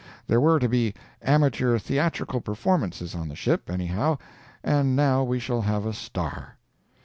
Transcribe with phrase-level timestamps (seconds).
[0.25, 4.17] There were to be amateur theatrical performances on the ship, anyhow,
[4.63, 6.57] and now we shall have a star.